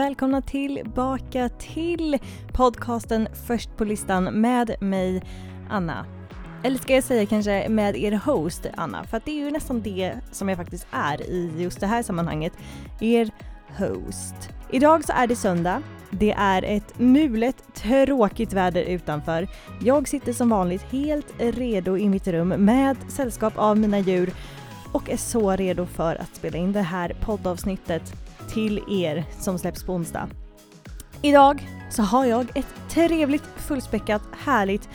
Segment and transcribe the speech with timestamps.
[0.00, 2.18] välkomna tillbaka till
[2.52, 5.22] podcasten Först på listan med mig,
[5.70, 6.06] Anna.
[6.64, 9.82] Eller ska jag säga kanske med er host, Anna, för att det är ju nästan
[9.82, 12.52] det som jag faktiskt är i just det här sammanhanget.
[13.00, 13.30] Er
[13.78, 14.34] host.
[14.70, 15.82] Idag så är det söndag.
[16.10, 19.48] Det är ett mulet, tråkigt väder utanför.
[19.80, 24.32] Jag sitter som vanligt helt redo i mitt rum med sällskap av mina djur
[24.92, 29.84] och är så redo för att spela in det här poddavsnittet till er som släpps
[29.84, 30.28] på onsdag.
[31.22, 34.88] Idag så har jag ett trevligt, fullspäckat, härligt,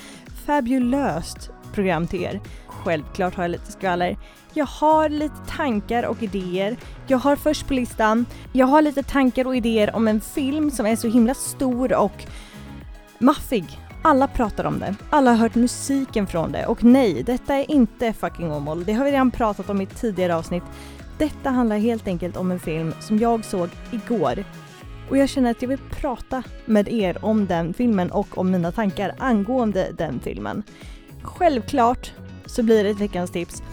[0.45, 2.41] fabulöst program till er.
[2.67, 4.17] Självklart har jag lite skvaller.
[4.53, 6.77] Jag har lite tankar och idéer.
[7.07, 10.85] Jag har först på listan, jag har lite tankar och idéer om en film som
[10.85, 12.25] är så himla stor och
[13.19, 13.79] maffig.
[14.03, 18.13] Alla pratar om det, alla har hört musiken från det och nej, detta är inte
[18.13, 18.85] fucking Åmål.
[18.85, 20.63] Det har vi redan pratat om i ett tidigare avsnitt.
[21.17, 24.43] Detta handlar helt enkelt om en film som jag såg igår.
[25.09, 28.71] Och jag känner att jag vill prata med er om den filmen och om mina
[28.71, 30.63] tankar angående den filmen.
[31.21, 32.13] Självklart
[32.45, 33.63] så blir det ett veckans tips.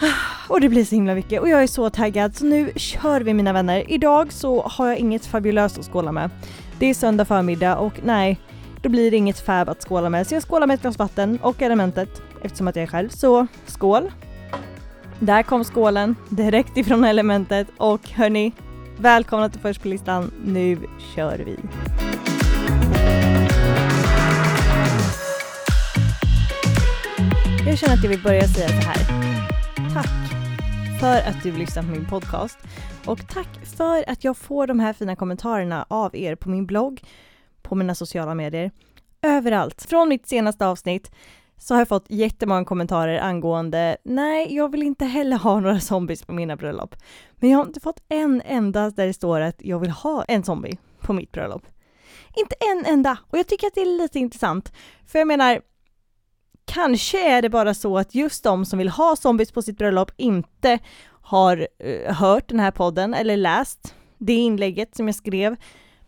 [0.48, 3.34] Och det blir så himla mycket och jag är så taggad så nu kör vi
[3.34, 3.92] mina vänner.
[3.92, 6.30] Idag så har jag inget fabulöst att skåla med.
[6.78, 8.40] Det är söndag förmiddag och nej,
[8.82, 10.26] då blir det inget fab att skåla med.
[10.26, 13.08] Så jag skålar med ett glas vatten och elementet eftersom att jag är själv.
[13.08, 14.10] Så skål!
[15.20, 18.52] Där kom skålen direkt ifrån elementet och hörni,
[18.98, 20.32] välkomna till först på listan.
[20.44, 20.78] Nu
[21.14, 21.58] kör vi!
[27.66, 28.98] Jag känner att jag vill börja säga så här.
[29.94, 30.30] Tack
[31.00, 32.58] för att du lyssnar på min podcast
[33.06, 37.02] och tack för att jag får de här fina kommentarerna av er på min blogg,
[37.62, 38.70] på mina sociala medier,
[39.22, 39.86] överallt.
[39.88, 41.10] Från mitt senaste avsnitt
[41.58, 46.22] så har jag fått jättemånga kommentarer angående nej, jag vill inte heller ha några zombies
[46.22, 46.94] på mina bröllop.
[47.36, 50.44] Men jag har inte fått en enda där det står att jag vill ha en
[50.44, 51.66] zombie på mitt bröllop.
[52.36, 53.18] Inte en enda!
[53.30, 54.72] Och jag tycker att det är lite intressant.
[55.06, 55.60] För jag menar,
[56.64, 60.10] kanske är det bara så att just de som vill ha zombies på sitt bröllop
[60.16, 65.56] inte har uh, hört den här podden eller läst det inlägget som jag skrev.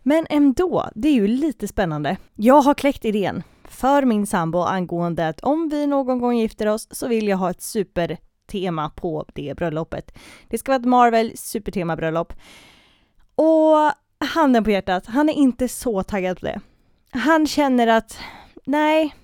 [0.03, 2.17] Men ändå, det är ju lite spännande.
[2.35, 6.87] Jag har kläckt idén för min sambo angående att om vi någon gång gifter oss
[6.91, 10.17] så vill jag ha ett supertema på det bröllopet.
[10.47, 12.33] Det ska vara ett Marvel supertema bröllop.
[13.35, 13.91] Och
[14.25, 16.61] handen på hjärtat, han är inte så taggad på det.
[17.11, 18.17] Han känner att
[18.65, 19.15] nej,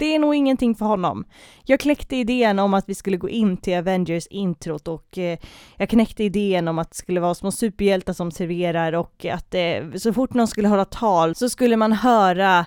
[0.00, 1.24] det är nog ingenting för honom.
[1.64, 5.38] Jag kläckte idén om att vi skulle gå in till Avengers introt och eh,
[5.76, 9.92] jag knäckte idén om att det skulle vara små superhjältar som serverar och att eh,
[9.96, 12.66] så fort någon skulle hålla tal så skulle man höra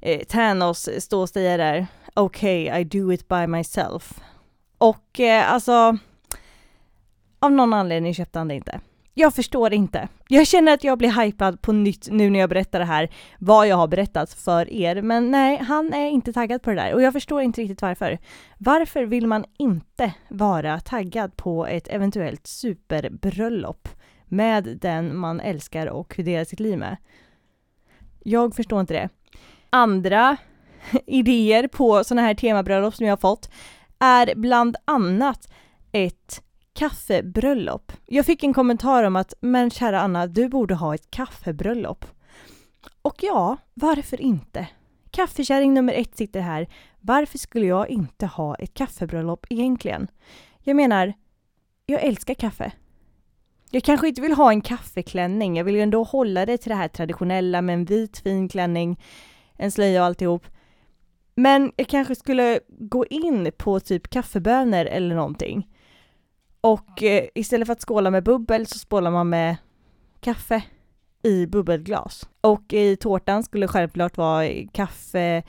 [0.00, 4.20] eh, Thanos står och säger där okej, okay, I do it by myself.
[4.78, 5.98] Och eh, alltså,
[7.38, 8.80] av någon anledning köpte han det inte.
[9.14, 10.08] Jag förstår inte.
[10.28, 13.68] Jag känner att jag blir hypad på nytt nu när jag berättar det här, vad
[13.68, 15.02] jag har berättat för er.
[15.02, 18.18] Men nej, han är inte taggad på det där och jag förstår inte riktigt varför.
[18.58, 23.88] Varför vill man inte vara taggad på ett eventuellt superbröllop
[24.24, 26.96] med den man älskar och delar sitt liv med?
[28.22, 29.08] Jag förstår inte det.
[29.70, 30.36] Andra
[31.06, 33.50] idéer på sådana här temabröllop som jag har fått
[33.98, 35.52] är bland annat
[35.92, 36.42] ett
[36.72, 37.92] kaffebröllop.
[38.06, 42.04] Jag fick en kommentar om att men kära Anna, du borde ha ett kaffebröllop.
[43.02, 44.68] Och ja, varför inte?
[45.10, 46.68] Kaffekärring nummer ett sitter här.
[47.00, 50.08] Varför skulle jag inte ha ett kaffebröllop egentligen?
[50.58, 51.12] Jag menar,
[51.86, 52.72] jag älskar kaffe.
[53.70, 56.74] Jag kanske inte vill ha en kaffeklänning, jag vill ju ändå hålla det till det
[56.74, 59.00] här traditionella med en vit fin klänning,
[59.58, 60.46] en slöja och alltihop.
[61.34, 65.68] Men jag kanske skulle gå in på typ kaffebönor eller någonting.
[66.60, 69.56] Och eh, istället för att skåla med bubbel så skålar man med
[70.20, 70.62] kaffe
[71.22, 72.28] i bubbelglas.
[72.40, 75.42] Och i tårtan skulle självklart vara kaffe,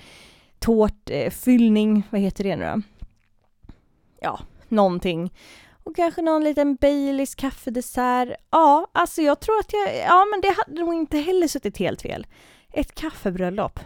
[0.60, 2.82] tårt, eh, fyllning, vad heter det nu då?
[4.22, 5.34] Ja, någonting.
[5.84, 8.30] Och kanske någon liten Baileys kaffedessert.
[8.50, 12.02] Ja, alltså jag tror att jag, ja men det hade nog inte heller suttit helt
[12.02, 12.28] fel.
[12.74, 13.80] Ett kaffebröllop.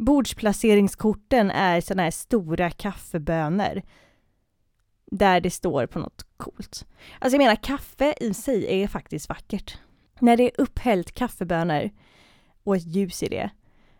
[0.00, 3.82] Bordsplaceringskorten är sådana här stora kaffebönor
[5.10, 6.86] där det står på något coolt.
[7.18, 9.78] Alltså jag menar kaffe i sig är faktiskt vackert.
[10.20, 11.90] När det är upphällt kaffebönor
[12.64, 13.50] och ett ljus i det.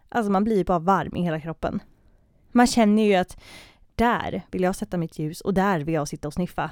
[0.09, 1.83] Alltså man blir bara varm i hela kroppen.
[2.53, 3.41] Man känner ju att
[3.95, 6.71] där vill jag sätta mitt ljus och där vill jag sitta och sniffa.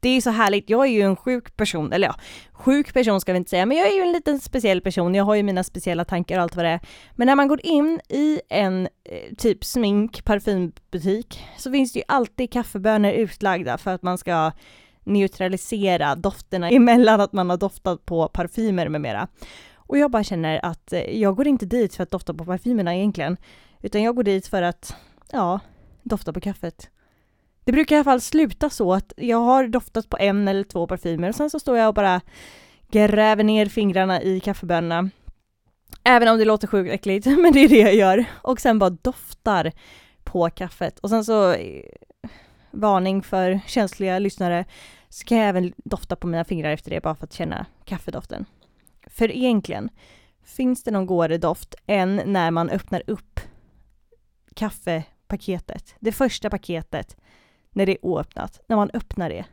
[0.00, 0.70] Det är så härligt.
[0.70, 2.14] Jag är ju en sjuk person, eller ja,
[2.52, 5.14] sjuk person ska vi inte säga, men jag är ju en liten speciell person.
[5.14, 6.80] Jag har ju mina speciella tankar och allt vad det är.
[7.14, 12.04] Men när man går in i en eh, typ smink, parfymbutik, så finns det ju
[12.08, 14.52] alltid kaffebönor utlagda för att man ska
[15.04, 19.28] neutralisera dofterna emellan att man har doftat på parfymer med mera.
[19.74, 22.96] Och jag bara känner att eh, jag går inte dit för att dofta på parfymerna
[22.96, 23.36] egentligen,
[23.82, 24.96] utan jag går dit för att,
[25.32, 25.60] ja,
[26.02, 26.90] dofta på kaffet.
[27.64, 30.86] Det brukar i alla fall sluta så att jag har doftat på en eller två
[30.86, 32.20] parfymer och sen så står jag och bara
[32.90, 35.10] gräver ner fingrarna i kaffebönorna.
[36.04, 38.24] Även om det låter sjukt äckligt, men det är det jag gör.
[38.42, 39.72] Och sen bara doftar
[40.24, 40.98] på kaffet.
[40.98, 41.82] Och sen så, eh,
[42.70, 44.64] varning för känsliga lyssnare,
[45.08, 48.44] så kan jag även dofta på mina fingrar efter det bara för att känna kaffedoften.
[49.06, 49.88] För egentligen,
[50.44, 53.40] finns det någon godare doft än när man öppnar upp
[54.54, 57.16] kaffepaketet, det första paketet,
[57.72, 59.44] när det är oöppnat, när man öppnar det.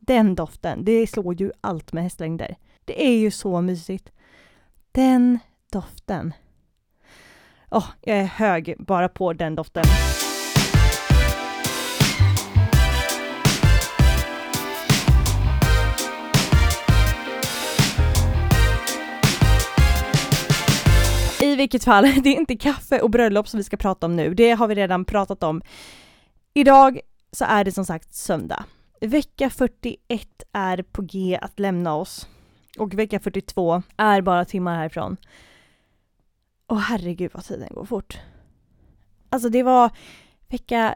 [0.00, 2.56] Den doften, det slår ju allt med hästlängder.
[2.84, 4.12] Det är ju så mysigt.
[4.92, 5.38] Den
[5.72, 6.34] doften.
[7.70, 9.84] Åh, oh, jag är hög bara på den doften.
[21.40, 24.34] I vilket fall, det är inte kaffe och bröllop som vi ska prata om nu.
[24.34, 25.62] Det har vi redan pratat om.
[26.54, 27.00] Idag
[27.32, 28.64] så är det som sagt söndag.
[29.00, 32.28] Vecka 41 är på G att lämna oss.
[32.78, 35.16] Och vecka 42 är bara timmar härifrån.
[36.66, 38.18] Och herregud vad tiden går fort.
[39.30, 39.90] Alltså det var
[40.48, 40.94] vecka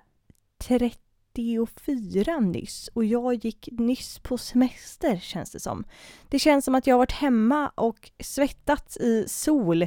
[0.59, 5.85] 34 nyss och jag gick nyss på semester känns det som.
[6.29, 9.87] Det känns som att jag varit hemma och svettats i sol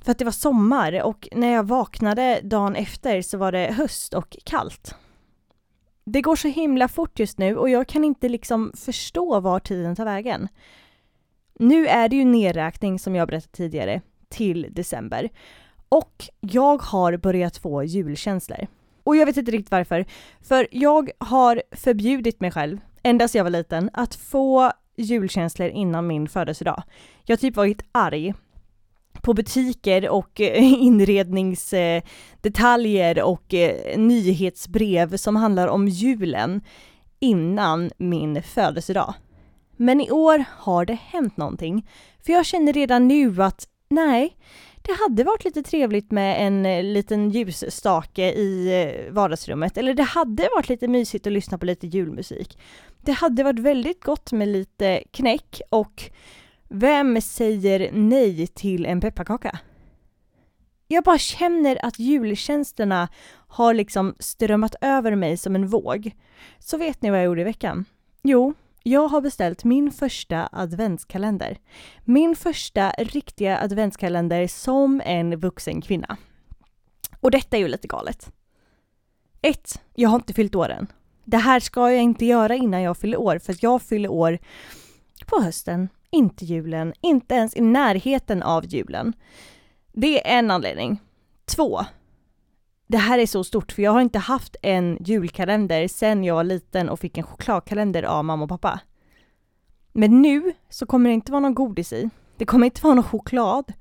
[0.00, 4.14] för att det var sommar och när jag vaknade dagen efter så var det höst
[4.14, 4.94] och kallt.
[6.10, 9.96] Det går så himla fort just nu och jag kan inte liksom förstå var tiden
[9.96, 10.48] tar vägen.
[11.58, 15.28] Nu är det ju nedräkning som jag berättade tidigare till december.
[15.88, 18.66] Och jag har börjat få julkänslor.
[19.04, 20.04] Och jag vet inte riktigt varför.
[20.40, 26.06] För jag har förbjudit mig själv, ända sedan jag var liten, att få julkänslor innan
[26.06, 26.82] min födelsedag.
[27.24, 28.34] Jag har typ varit arg
[29.22, 36.60] på butiker och eh, inredningsdetaljer och eh, nyhetsbrev som handlar om julen
[37.20, 39.14] innan min födelsedag.
[39.76, 41.88] Men i år har det hänt någonting.
[42.26, 44.36] För jag känner redan nu att nej,
[44.82, 49.78] det hade varit lite trevligt med en eh, liten ljusstake i vardagsrummet.
[49.78, 52.58] Eller det hade varit lite mysigt att lyssna på lite julmusik.
[53.02, 56.10] Det hade varit väldigt gott med lite knäck och
[56.68, 59.58] vem säger nej till en pepparkaka?
[60.86, 63.08] Jag bara känner att jultjänsterna
[63.48, 66.10] har liksom strömmat över mig som en våg.
[66.58, 67.84] Så vet ni vad jag gjorde i veckan?
[68.22, 71.58] Jo, jag har beställt min första adventskalender.
[72.04, 76.16] Min första riktiga adventskalender som en vuxen kvinna.
[77.20, 78.32] Och detta är ju lite galet.
[79.42, 79.80] 1.
[79.94, 80.86] Jag har inte fyllt åren.
[81.24, 84.38] Det här ska jag inte göra innan jag fyller år, för att jag fyller år
[85.26, 89.12] på hösten inte julen, inte ens i närheten av julen.
[89.92, 91.02] Det är en anledning.
[91.56, 91.80] Två.
[92.86, 96.44] Det här är så stort för jag har inte haft en julkalender sen jag var
[96.44, 98.80] liten och fick en chokladkalender av mamma och pappa.
[99.92, 102.10] Men nu så kommer det inte vara någon godis i.
[102.36, 103.72] Det kommer inte vara någon choklad.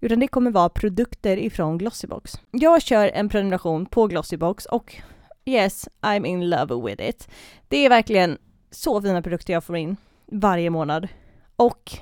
[0.00, 2.32] Utan det kommer vara produkter ifrån Glossybox.
[2.50, 4.96] Jag kör en prenumeration på Glossybox och
[5.44, 7.28] yes, I'm in love with it.
[7.68, 8.38] Det är verkligen
[8.70, 11.08] så fina produkter jag får in varje månad.
[11.58, 11.92] Och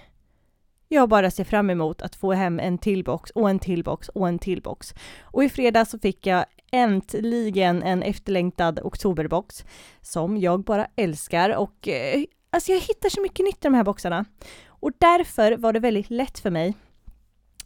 [0.88, 4.08] jag bara ser fram emot att få hem en till box och en till box
[4.08, 4.94] och en till box.
[5.20, 9.64] Och i fredag så fick jag äntligen en efterlängtad oktoberbox
[10.00, 13.84] som jag bara älskar och eh, alltså jag hittar så mycket nytt i de här
[13.84, 14.24] boxarna.
[14.66, 16.74] Och därför var det väldigt lätt för mig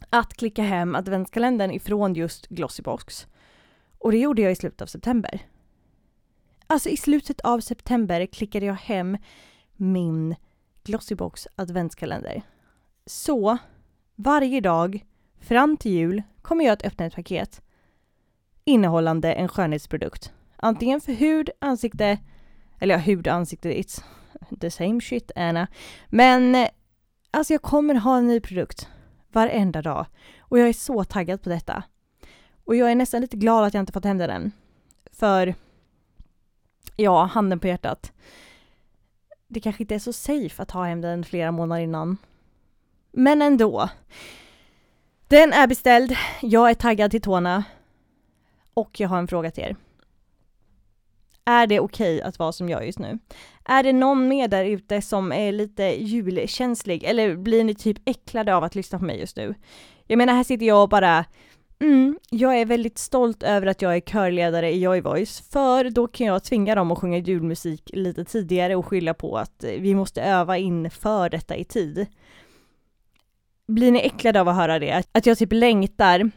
[0.09, 3.27] att klicka hem adventskalendern ifrån just Glossybox.
[3.97, 5.45] Och det gjorde jag i slutet av september.
[6.67, 9.17] Alltså i slutet av september klickade jag hem
[9.75, 10.35] min
[10.83, 12.41] Glossybox adventskalender.
[13.05, 13.57] Så
[14.15, 15.05] varje dag
[15.39, 17.61] fram till jul kommer jag att öppna ett paket
[18.63, 20.33] innehållande en skönhetsprodukt.
[20.55, 22.19] Antingen för hud, ansikte,
[22.79, 24.03] eller ja, hud och ansikte, it's
[24.59, 25.67] the same shit Anna.
[26.07, 26.67] Men eh,
[27.31, 28.89] alltså jag kommer ha en ny produkt
[29.31, 30.05] varenda dag
[30.39, 31.83] och jag är så taggad på detta.
[32.65, 34.51] Och jag är nästan lite glad att jag inte fått hem den än.
[35.11, 35.55] För,
[36.95, 38.13] ja, handen på hjärtat
[39.51, 42.17] det kanske inte är så safe att ha hem den flera månader innan.
[43.11, 43.89] Men ändå.
[45.27, 47.63] Den är beställd, jag är taggad till tårna.
[48.73, 49.75] Och jag har en fråga till er.
[51.45, 53.19] Är det okej okay att vara som jag just nu?
[53.65, 57.03] Är det någon mer där ute som är lite julkänslig?
[57.03, 59.55] Eller blir ni typ äcklade av att lyssna på mig just nu?
[60.07, 61.25] Jag menar, här sitter jag och bara
[61.81, 66.07] Mm, jag är väldigt stolt över att jag är körledare i Joy Voice, för då
[66.07, 69.95] kan jag tvinga dem att sjunga julmusik lite tidigare och skylla på att eh, vi
[69.95, 72.05] måste öva inför detta i tid.
[73.67, 75.03] Blir ni äcklade av att höra det?
[75.11, 76.31] Att jag typ längtar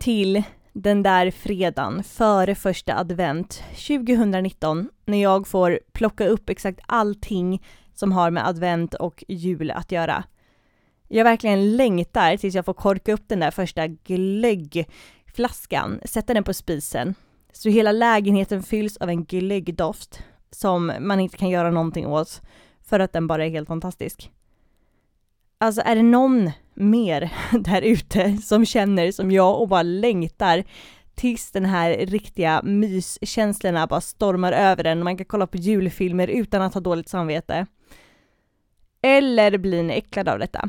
[0.00, 7.62] till den där fredagen före första advent 2019 när jag får plocka upp exakt allting
[7.94, 10.24] som har med advent och jul att göra.
[11.08, 16.54] Jag verkligen längtar tills jag får korka upp den där första glöggflaskan, sätta den på
[16.54, 17.14] spisen,
[17.52, 22.40] så hela lägenheten fylls av en glöggdoft som man inte kan göra någonting åt
[22.84, 24.30] för att den bara är helt fantastisk.
[25.58, 30.64] Alltså är det någon mer där ute som känner som jag och bara längtar
[31.14, 36.28] tills den här riktiga myskänslorna bara stormar över en och man kan kolla på julfilmer
[36.28, 37.66] utan att ha dåligt samvete.
[39.02, 40.68] Eller blir ni äcklade av detta?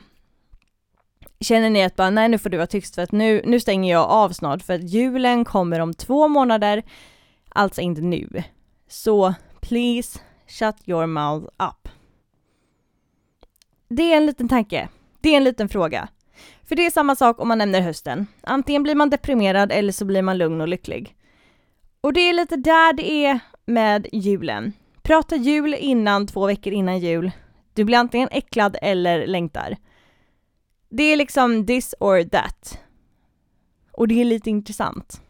[1.42, 3.94] Känner ni att bara, nej nu får du vara tyst för att nu, nu stänger
[3.94, 6.84] jag av snart för att julen kommer om två månader,
[7.50, 8.44] alltså inte nu.
[8.88, 11.90] Så please shut your mouth up.
[13.90, 14.90] Det är en liten tanke.
[15.22, 16.08] Det är en liten fråga.
[16.64, 18.28] För det är samma sak om man nämner hösten.
[18.42, 21.16] Antingen blir man deprimerad eller så blir man lugn och lycklig.
[22.02, 24.74] Och det är lite där det är med julen.
[25.02, 27.32] Prata jul innan, två veckor innan jul.
[27.74, 29.78] Du blir antingen äcklad eller längtar.
[30.92, 32.80] Det är liksom this or that.
[33.92, 35.22] Och det är lite intressant.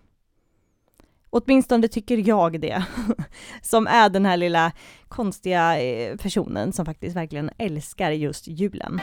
[1.30, 2.84] Åtminstone tycker jag det.
[3.62, 4.72] Som är den här lilla
[5.08, 9.00] konstiga eh, personen som faktiskt verkligen älskar just julen.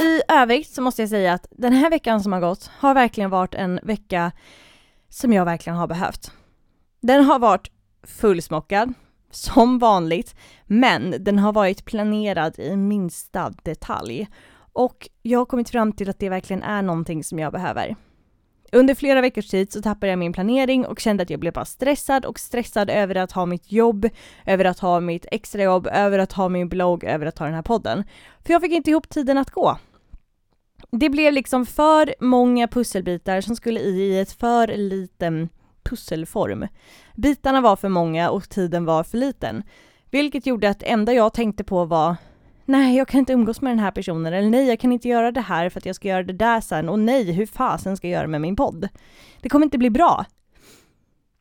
[0.00, 3.30] I övrigt så måste jag säga att den här veckan som har gått har verkligen
[3.30, 4.32] varit en vecka
[5.08, 6.32] som jag verkligen har behövt.
[7.00, 7.70] Den har varit
[8.02, 8.94] fullsmockad,
[9.34, 10.36] som vanligt,
[10.66, 14.28] men den har varit planerad i minsta detalj.
[14.72, 17.96] Och jag har kommit fram till att det verkligen är någonting som jag behöver.
[18.72, 21.64] Under flera veckors tid så tappade jag min planering och kände att jag blev bara
[21.64, 24.08] stressad och stressad över att ha mitt jobb,
[24.46, 27.62] över att ha mitt extrajobb, över att ha min blogg, över att ha den här
[27.62, 28.04] podden.
[28.44, 29.78] För jag fick inte ihop tiden att gå.
[30.90, 35.48] Det blev liksom för många pusselbitar som skulle i ett för liten
[35.84, 36.66] pusselform.
[37.14, 39.62] Bitarna var för många och tiden var för liten.
[40.10, 42.16] Vilket gjorde att det enda jag tänkte på var
[42.64, 45.32] nej, jag kan inte umgås med den här personen, eller nej, jag kan inte göra
[45.32, 48.08] det här för att jag ska göra det där sen, och nej, hur fasen ska
[48.08, 48.88] jag göra med min podd?
[49.40, 50.24] Det kommer inte bli bra.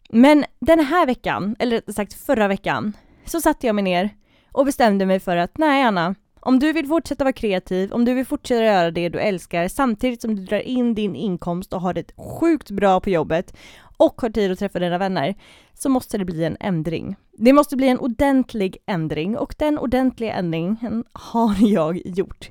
[0.10, 2.94] Men den här veckan, eller rättare sagt förra veckan,
[3.26, 4.10] så satte jag mig ner
[4.52, 8.14] och bestämde mig för att nej Anna, om du vill fortsätta vara kreativ, om du
[8.14, 11.94] vill fortsätta göra det du älskar samtidigt som du drar in din inkomst och har
[11.94, 13.54] det sjukt bra på jobbet
[14.02, 15.36] och har tid att träffa dina vänner,
[15.74, 17.16] så måste det bli en ändring.
[17.32, 22.50] Det måste bli en ordentlig ändring och den ordentliga ändringen har jag gjort.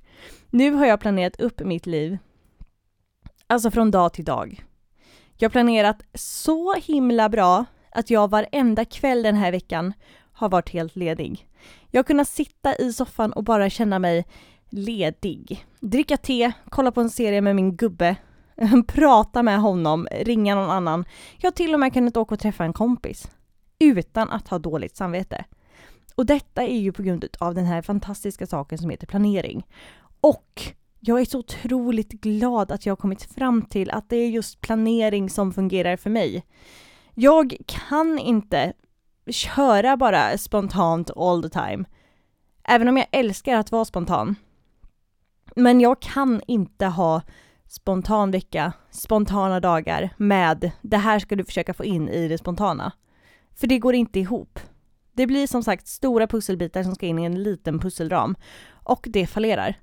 [0.51, 2.19] Nu har jag planerat upp mitt liv,
[3.47, 4.65] alltså från dag till dag.
[5.37, 9.93] Jag har planerat så himla bra att jag varenda kväll den här veckan
[10.33, 11.47] har varit helt ledig.
[11.91, 14.27] Jag har kunnat sitta i soffan och bara känna mig
[14.69, 15.67] ledig.
[15.81, 18.17] Dricka te, kolla på en serie med min gubbe,
[18.87, 21.05] prata med honom, ringa någon annan.
[21.39, 23.31] Jag har till och med kunnat åka och träffa en kompis
[23.79, 25.45] utan att ha dåligt samvete.
[26.15, 29.67] Och detta är ju på grund av den här fantastiska saken som heter planering.
[30.21, 30.63] Och
[31.01, 34.61] jag är så otroligt glad att jag har kommit fram till att det är just
[34.61, 36.45] planering som fungerar för mig.
[37.15, 38.73] Jag kan inte
[39.27, 41.85] köra bara spontant all the time.
[42.65, 44.37] Även om jag älskar att vara spontan.
[45.57, 47.23] Men jag kan inte ha
[47.71, 52.93] spontan vecka, spontana dagar med det här ska du försöka få in i det spontana.
[53.57, 54.59] För det går inte ihop.
[55.13, 58.37] Det blir som sagt stora pusselbitar som ska in i en liten pusselram
[58.71, 59.75] och det fallerar.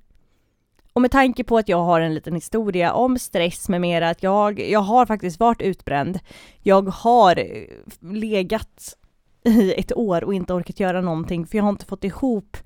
[0.92, 4.22] Och med tanke på att jag har en liten historia om stress med mera, att
[4.22, 6.18] jag, jag har faktiskt varit utbränd.
[6.62, 8.96] Jag har eh, legat
[9.44, 12.56] i ett år och inte orkat göra någonting för jag har inte fått ihop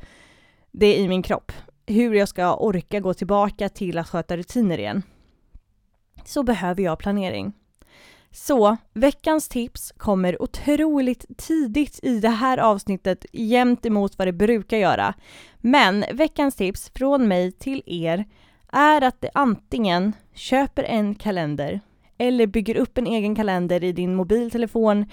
[0.70, 1.52] det i min kropp.
[1.86, 5.02] Hur jag ska orka gå tillbaka till att sköta rutiner igen.
[6.24, 7.52] Så behöver jag planering.
[8.30, 14.76] Så veckans tips kommer otroligt tidigt i det här avsnittet jämt emot vad det brukar
[14.76, 15.14] göra.
[15.58, 18.24] Men veckans tips från mig till er
[18.72, 21.80] är att antingen köper en kalender
[22.18, 25.06] eller bygger upp en egen kalender i din mobiltelefon,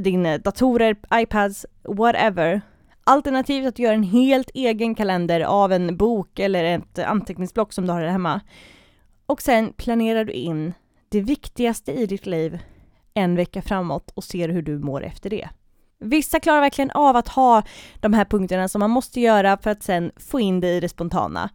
[0.00, 2.60] din datorer, iPads, whatever.
[3.06, 7.92] Alternativt att göra en helt egen kalender av en bok eller ett anteckningsblock som du
[7.92, 8.40] har där hemma.
[9.26, 10.74] Och sen planerar du in
[11.08, 12.58] det viktigaste i ditt liv
[13.14, 15.48] en vecka framåt och ser hur du mår efter det.
[15.98, 17.62] Vissa klarar verkligen av att ha
[18.00, 20.88] de här punkterna som man måste göra för att sen få in det i det
[20.88, 21.50] spontana.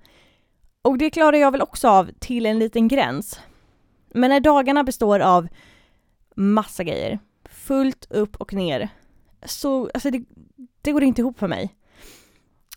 [0.82, 3.40] Och det klarar jag väl också av till en liten gräns.
[4.14, 5.48] Men när dagarna består av
[6.36, 8.90] massa grejer, fullt upp och ner,
[9.46, 10.24] så alltså det,
[10.82, 11.76] det går inte ihop för mig.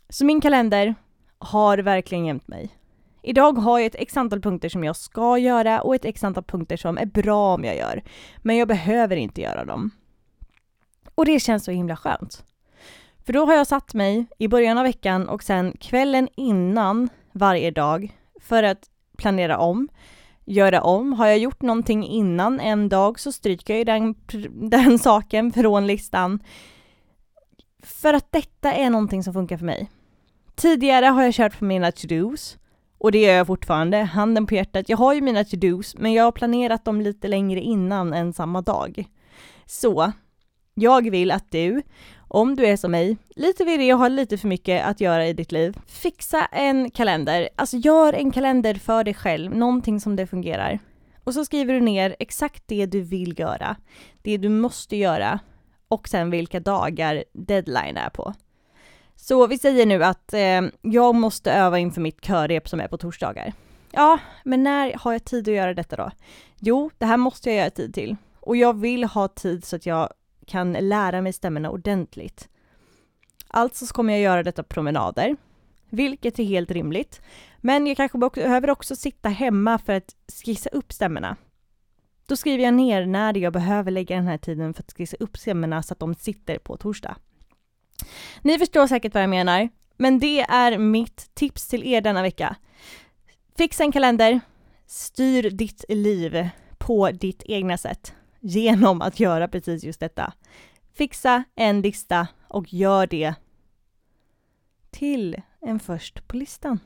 [0.09, 0.95] Så min kalender
[1.39, 2.71] har verkligen jämt mig.
[3.23, 6.45] Idag har jag ett x antal punkter som jag ska göra och ett x antal
[6.45, 8.03] punkter som är bra om jag gör.
[8.39, 9.91] Men jag behöver inte göra dem.
[11.15, 12.45] Och det känns så himla skönt.
[13.27, 17.71] För då har jag satt mig i början av veckan och sen kvällen innan varje
[17.71, 19.89] dag för att planera om,
[20.45, 21.13] göra om.
[21.13, 24.15] Har jag gjort någonting innan en dag så stryker jag den,
[24.71, 26.43] den saken från listan.
[27.83, 29.91] För att detta är någonting som funkar för mig.
[30.55, 32.59] Tidigare har jag kört på mina to-dos
[32.99, 34.89] och det gör jag fortfarande, handen på hjärtat.
[34.89, 38.63] Jag har ju mina to-dos, men jag har planerat dem lite längre innan än samma
[38.63, 39.05] dag.
[39.67, 40.13] Så,
[40.75, 41.83] jag vill att du,
[42.29, 45.33] om du är som mig, lite virrig och har lite för mycket att göra i
[45.33, 47.49] ditt liv, fixa en kalender.
[47.57, 50.79] Alltså gör en kalender för dig själv, någonting som det fungerar.
[51.25, 53.77] Och så skriver du ner exakt det du vill göra,
[54.23, 55.41] det du måste göra
[55.93, 58.35] och sen vilka dagar deadline är på.
[59.17, 62.99] Så vi säger nu att eh, jag måste öva inför mitt körrep som är på
[62.99, 63.53] torsdagar.
[63.91, 66.11] Ja, men när har jag tid att göra detta då?
[66.59, 68.17] Jo, det här måste jag göra tid till.
[68.41, 70.09] Och jag vill ha tid så att jag
[70.47, 72.49] kan lära mig stämmorna ordentligt.
[73.49, 75.37] Alltså så kommer jag göra detta promenader,
[75.91, 77.21] vilket är helt rimligt.
[77.59, 81.37] Men jag kanske behöver också sitta hemma för att skissa upp stämmorna.
[82.33, 85.37] Då skriver jag ner när jag behöver lägga den här tiden för att skissa upp
[85.37, 87.17] stämmorna så att de sitter på torsdag.
[88.43, 92.57] Ni förstår säkert vad jag menar, men det är mitt tips till er denna vecka.
[93.59, 94.41] Fixa en kalender,
[94.87, 96.49] styr ditt liv
[96.79, 100.33] på ditt egna sätt genom att göra precis just detta.
[100.95, 103.35] Fixa en lista och gör det
[104.91, 106.79] till en först på listan.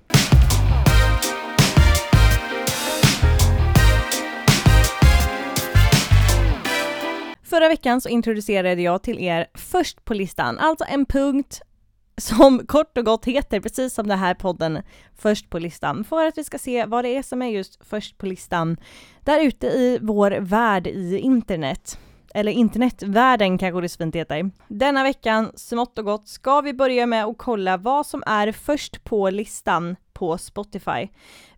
[7.46, 11.60] Förra veckan så introducerade jag till er först på listan, alltså en punkt
[12.16, 14.82] som kort och gott heter, precis som den här podden,
[15.18, 18.18] Först på listan, för att vi ska se vad det är som är just först
[18.18, 18.76] på listan
[19.20, 21.98] där ute i vår värld i internet.
[22.34, 24.50] Eller internetvärlden kanske det så fint heter.
[24.68, 29.04] Denna veckan, smått och gott, ska vi börja med att kolla vad som är först
[29.04, 31.08] på listan på Spotify.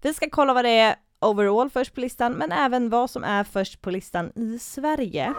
[0.02, 3.44] Vi ska kolla vad det är overall först på listan, men även vad som är
[3.44, 5.34] först på listan i Sverige.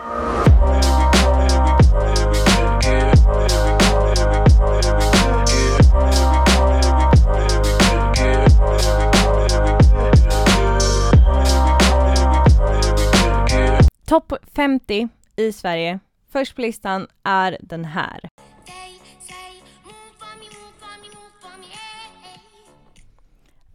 [14.06, 16.00] Topp 50 i Sverige.
[16.32, 18.20] Först på listan är den här.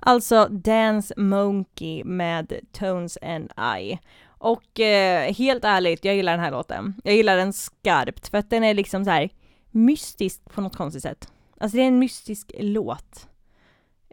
[0.07, 3.99] Alltså Dance Monkey med Tones and I.
[4.27, 6.95] Och eh, helt ärligt, jag gillar den här låten.
[7.05, 9.31] Jag gillar den skarpt för att den är liksom så här
[9.71, 11.33] mystisk på något konstigt sätt.
[11.59, 13.29] Alltså det är en mystisk låt.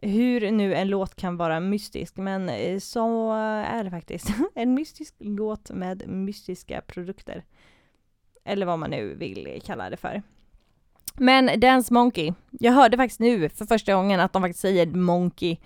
[0.02, 4.28] Hur nu en låt kan vara mystisk, men eh, så är det faktiskt.
[4.56, 7.44] en mystisk låt med mystiska produkter.
[8.44, 10.22] Eller vad man nu vill kalla det för.
[11.14, 15.58] Men Dance Monkey, jag hörde faktiskt nu för första gången att de faktiskt säger Monkey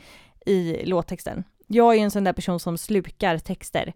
[0.45, 1.43] i låttexten.
[1.67, 3.93] Jag är ju en sån där person som slukar texter.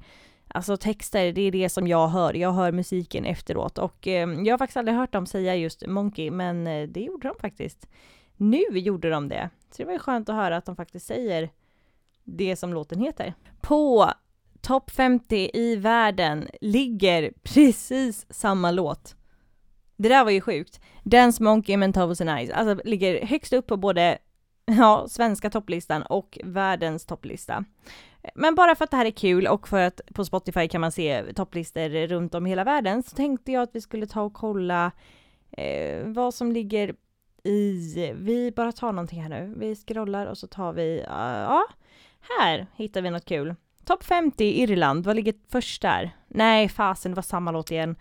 [0.47, 2.33] Alltså texter, det är det som jag hör.
[2.33, 6.31] Jag hör musiken efteråt och eh, jag har faktiskt aldrig hört dem säga just Monkey,
[6.31, 7.88] men eh, det gjorde de faktiskt.
[8.38, 9.49] Nu gjorde de det.
[9.71, 11.49] Så det var ju skönt att höra att de faktiskt säger
[12.23, 13.33] det som låten heter.
[13.62, 14.12] På
[14.62, 19.15] topp 50 i världen ligger precis samma låt.
[19.95, 20.81] Det där var ju sjukt.
[21.10, 24.17] Dance Monkey med Tovos and Eyes, alltså ligger högst upp på både
[24.65, 27.63] ja, svenska topplistan och världens topplista.
[28.36, 30.91] Men bara för att det här är kul och för att på Spotify kan man
[30.91, 34.34] se topplistor runt om i hela världen så tänkte jag att vi skulle ta och
[34.34, 34.91] kolla
[35.52, 36.95] eh, vad som ligger
[37.43, 39.54] i, vi bara tar någonting här nu.
[39.58, 41.63] Vi scrollar och så tar vi, uh, ja,
[42.39, 43.56] här hittar vi något kul.
[43.86, 46.12] Topp 50 Irland, vad ligger först där?
[46.28, 47.95] Nej, fasen, det var samma låt igen.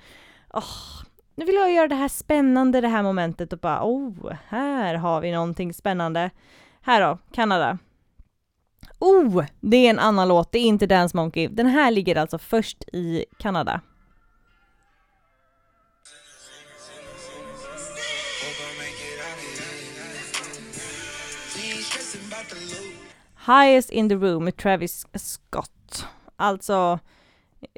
[0.51, 1.05] Oh,
[1.39, 5.21] nu vill jag göra det här spännande, det här momentet och bara, oh, här har
[5.21, 6.31] vi någonting spännande.
[6.81, 7.79] Här då, Kanada.
[8.99, 11.49] Oh, det är en annan låt, det är inte Dance Monkey.
[11.49, 13.81] Den här ligger alltså först i Kanada.
[23.47, 26.07] Highest in the room med Travis Scott.
[26.37, 26.99] Alltså,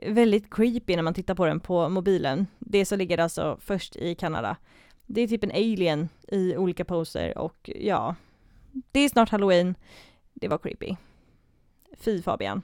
[0.07, 2.47] Väldigt creepy när man tittar på den på mobilen.
[2.59, 4.57] Det så ligger alltså först i Kanada.
[5.07, 8.15] Det är typ en alien i olika poser och ja,
[8.93, 9.75] det är snart halloween.
[10.35, 10.97] Det var creepy.
[11.99, 12.63] Fy Fabian.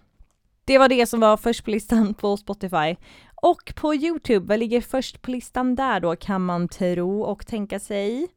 [0.65, 2.97] Det var det som var först på listan på Spotify.
[3.35, 7.81] Och på Youtube, vad ligger först på listan där då kan man tro och tänka
[7.81, 8.29] sig?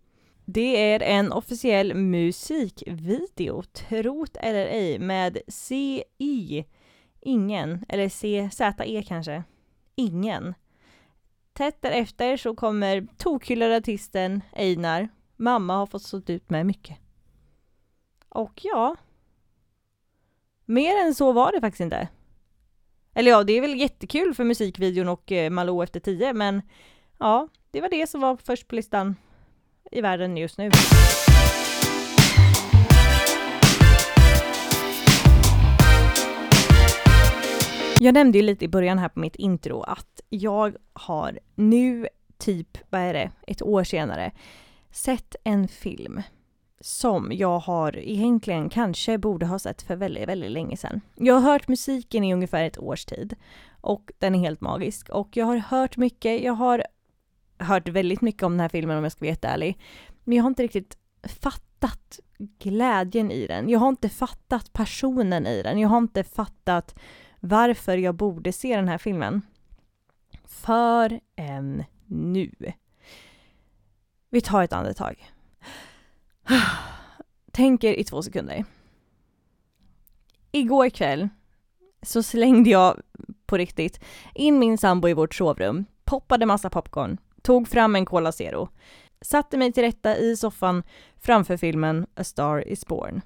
[0.45, 6.65] Det är en officiell musikvideo, trot eller ej, med CI,
[7.21, 9.43] ingen, eller CZE kanske,
[9.95, 10.53] ingen.
[11.53, 15.09] Tätt därefter så kommer tokhyllade artisten Einar.
[15.37, 16.97] Mamma har fått stå ut med mycket.
[18.29, 18.95] Och ja,
[20.65, 22.07] mer än så var det faktiskt inte.
[23.13, 26.61] Eller ja, det är väl jättekul för musikvideon och eh, Malou efter tio, men
[27.19, 29.15] ja, det var det som var först på listan
[29.91, 30.71] i världen just nu.
[38.01, 42.07] Jag nämnde ju lite i början här på mitt intro att jag har nu,
[42.37, 44.31] typ, vad är det, ett år senare,
[44.91, 46.21] sett en film
[46.81, 51.01] som jag har egentligen kanske borde ha sett för väldigt, väldigt länge sedan.
[51.15, 53.35] Jag har hört musiken i ungefär ett års tid
[53.81, 56.83] och den är helt magisk och jag har hört mycket, jag har
[57.57, 59.77] hört väldigt mycket om den här filmen om jag ska vara ärlig.
[60.23, 62.19] Men jag har inte riktigt fattat
[62.59, 63.69] glädjen i den.
[63.69, 65.79] Jag har inte fattat personen i den.
[65.79, 66.95] Jag har inte fattat
[67.39, 69.41] varför jag borde se den här filmen.
[70.45, 72.51] Förrän nu.
[74.29, 75.31] Vi tar ett andetag.
[77.51, 78.65] Tänker i två sekunder.
[80.51, 81.29] Igår kväll
[82.01, 83.01] så slängde jag
[83.45, 83.99] på riktigt
[84.33, 88.69] in min sambo i vårt sovrum, poppade massa popcorn, tog fram en Cola Zero,
[89.21, 90.83] satte mig till rätta i soffan
[91.17, 93.21] framför filmen A Star Is Born.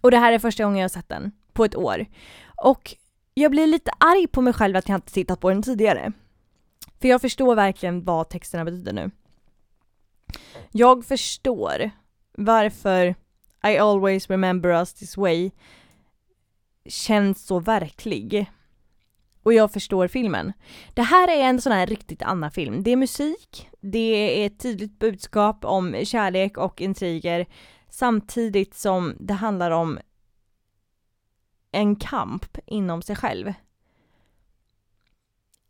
[0.00, 2.06] Och det här är första gången jag har sett den, på ett år.
[2.56, 2.96] Och
[3.34, 6.12] jag blir lite arg på mig själv att jag inte tittat på den tidigare.
[7.00, 9.10] För jag förstår verkligen vad texterna betyder nu.
[10.72, 11.90] Jag förstår
[12.32, 13.14] varför
[13.66, 15.50] I always remember us this way
[16.88, 18.50] känns så verklig.
[19.42, 20.52] Och jag förstår filmen.
[20.94, 22.82] Det här är en sån här riktigt Anna-film.
[22.82, 27.46] Det är musik, det är ett tydligt budskap om kärlek och intriger
[27.90, 29.98] samtidigt som det handlar om
[31.72, 33.52] en kamp inom sig själv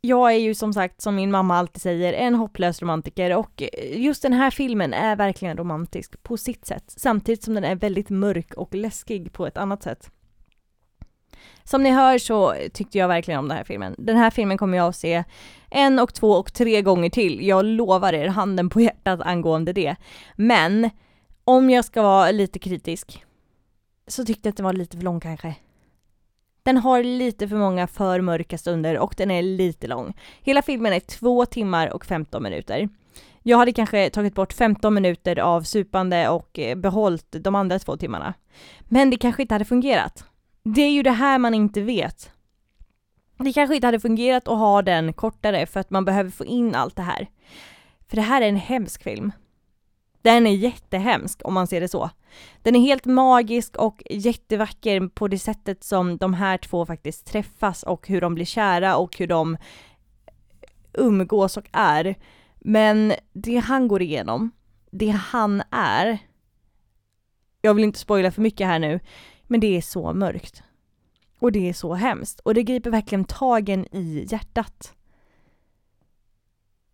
[0.07, 4.21] jag är ju som sagt, som min mamma alltid säger, en hopplös romantiker och just
[4.21, 8.53] den här filmen är verkligen romantisk på sitt sätt, samtidigt som den är väldigt mörk
[8.53, 10.11] och läskig på ett annat sätt.
[11.63, 13.95] Som ni hör så tyckte jag verkligen om den här filmen.
[13.97, 15.23] Den här filmen kommer jag att se
[15.69, 17.47] en och två och tre gånger till.
[17.47, 19.95] Jag lovar er handen på hjärtat angående det.
[20.35, 20.89] Men
[21.43, 23.25] om jag ska vara lite kritisk
[24.07, 25.55] så tyckte jag att den var lite för lång kanske.
[26.67, 30.13] Den har lite för många för mörka stunder och den är lite lång.
[30.41, 32.89] Hela filmen är två timmar och 15 minuter.
[33.43, 37.97] Jag hade kanske tagit bort 15 minuter av supande och eh, behållit de andra två
[37.97, 38.33] timmarna.
[38.81, 40.25] Men det kanske inte hade fungerat.
[40.63, 42.31] Det är ju det här man inte vet.
[43.37, 46.75] Det kanske inte hade fungerat att ha den kortare för att man behöver få in
[46.75, 47.27] allt det här.
[48.09, 49.31] För det här är en hemsk film.
[50.27, 52.09] Den är jättehemsk om man ser det så.
[52.61, 57.83] Den är helt magisk och jättevacker på det sättet som de här två faktiskt träffas
[57.83, 59.57] och hur de blir kära och hur de
[60.93, 62.15] umgås och är.
[62.59, 64.51] Men det han går igenom,
[64.91, 66.17] det han är,
[67.61, 68.99] jag vill inte spoila för mycket här nu,
[69.43, 70.63] men det är så mörkt.
[71.39, 72.39] Och det är så hemskt.
[72.39, 74.93] Och det griper verkligen tagen i hjärtat.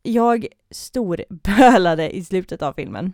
[0.02, 3.14] Jag storbölade i slutet av filmen.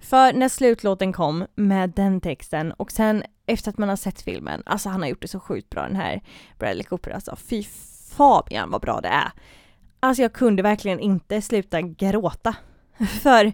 [0.00, 4.62] För när slutlåten kom med den texten och sen efter att man har sett filmen,
[4.66, 6.22] alltså han har gjort det så sjukt bra den här
[6.58, 7.36] Bradley Cooper alltså.
[7.36, 7.62] Fy
[8.10, 9.32] Fabian vad bra det är.
[10.00, 12.56] Alltså jag kunde verkligen inte sluta gråta.
[13.22, 13.52] För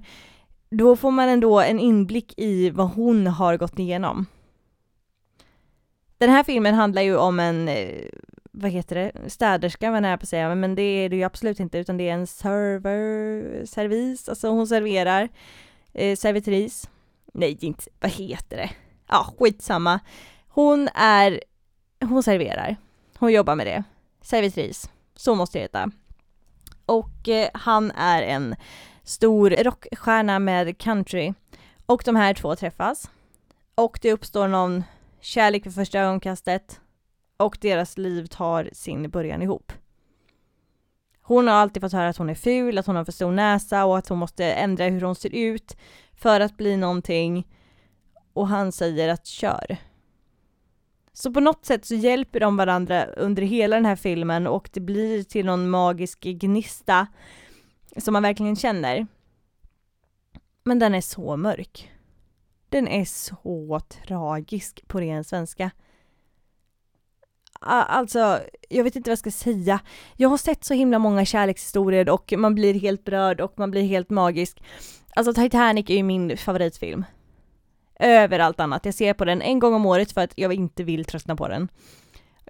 [0.71, 4.27] då får man ändå en inblick i vad hon har gått igenom.
[6.19, 8.09] Den här filmen handlar ju om en, eh,
[8.53, 11.61] vad heter det, städerska var jag på att säga, men det är det ju absolut
[11.61, 15.29] inte utan det är en server, servis, alltså hon serverar
[15.97, 16.91] eh, servitris.
[17.33, 18.71] Nej, inte, vad heter det?
[19.09, 20.01] Ja, skitsamma.
[20.49, 21.41] Hon är,
[22.01, 22.77] hon serverar.
[23.19, 23.85] Hon jobbar med det.
[24.23, 24.91] Servitris.
[25.15, 25.91] Så måste det heta.
[26.87, 28.57] Och eh, han är en
[29.03, 31.35] stor rockstjärna med country.
[31.87, 33.11] Och de här två träffas.
[33.75, 34.85] Och det uppstår någon
[35.21, 36.81] kärlek för första ögonkastet.
[37.37, 39.73] Och deras liv tar sin början ihop.
[41.29, 43.85] Hon har alltid fått höra att hon är ful, att hon har för stor näsa
[43.85, 45.77] och att hon måste ändra hur hon ser ut
[46.15, 47.47] för att bli någonting.
[48.33, 49.77] Och han säger att kör.
[51.12, 54.81] Så på något sätt så hjälper de varandra under hela den här filmen och det
[54.81, 57.07] blir till någon magisk gnista
[57.97, 59.07] som man verkligen känner.
[60.65, 61.93] Men den är så mörk.
[62.69, 65.71] Den är så tragisk på ren svenska.
[67.66, 69.81] Alltså, jag vet inte vad jag ska säga.
[70.16, 73.83] Jag har sett så himla många kärlekshistorier och man blir helt berörd och man blir
[73.83, 74.62] helt magisk.
[75.16, 77.05] Alltså Titanic är ju min favoritfilm.
[78.00, 78.85] Över allt annat.
[78.85, 81.48] Jag ser på den en gång om året för att jag inte vill tröttna på
[81.48, 81.68] den.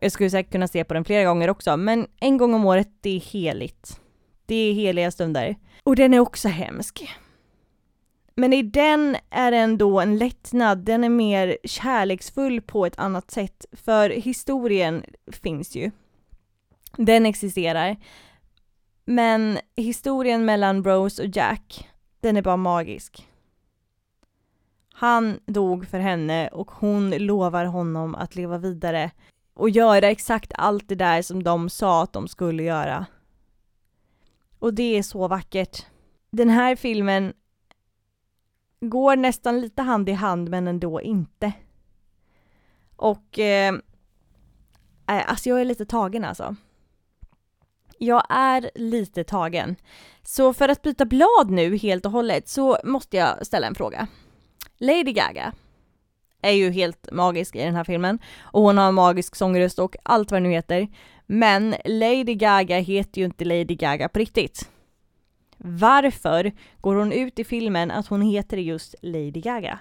[0.00, 2.88] Jag skulle säkert kunna se på den flera gånger också, men en gång om året,
[3.00, 4.00] det är heligt.
[4.46, 5.57] Det är heliga stunder.
[5.83, 7.09] Och den är också hemsk.
[8.38, 13.31] Men i den är det ändå en lättnad, den är mer kärleksfull på ett annat
[13.31, 15.90] sätt, för historien finns ju.
[16.96, 17.96] Den existerar.
[19.05, 21.88] Men historien mellan Rose och Jack,
[22.20, 23.29] den är bara magisk.
[24.92, 29.11] Han dog för henne och hon lovar honom att leva vidare
[29.55, 33.07] och göra exakt allt det där som de sa att de skulle göra.
[34.59, 35.87] Och det är så vackert.
[36.31, 37.33] Den här filmen
[38.90, 41.53] går nästan lite hand i hand men ändå inte.
[42.96, 43.75] Och eh,
[45.09, 46.57] eh, alltså jag är lite tagen alltså.
[47.99, 49.77] Jag är lite tagen.
[50.22, 54.07] Så för att byta blad nu helt och hållet så måste jag ställa en fråga.
[54.79, 55.53] Lady Gaga
[56.42, 59.96] är ju helt magisk i den här filmen och hon har en magisk sångröst och
[60.03, 60.88] allt vad det nu heter.
[61.27, 64.70] Men Lady Gaga heter ju inte Lady Gaga på riktigt.
[65.57, 69.79] Varför går hon ut i filmen att hon heter just Lady Gaga?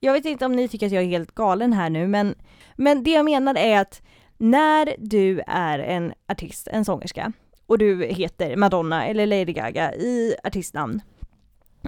[0.00, 2.34] Jag vet inte om ni tycker att jag är helt galen här nu, men,
[2.76, 4.02] men det jag menar är att
[4.36, 7.32] när du är en artist, en sångerska,
[7.66, 11.02] och du heter Madonna eller Lady Gaga i artistnamn,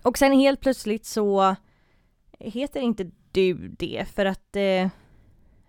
[0.03, 1.57] och sen helt plötsligt så
[2.39, 4.89] heter inte du det för att eh,